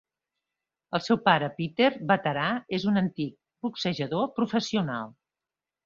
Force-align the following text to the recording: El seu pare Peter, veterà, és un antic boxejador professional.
El 0.99 1.03
seu 1.07 1.19
pare 1.27 1.49
Peter, 1.59 1.91
veterà, 2.13 2.47
és 2.81 2.89
un 2.95 2.99
antic 3.05 3.39
boxejador 3.69 4.29
professional. 4.43 5.19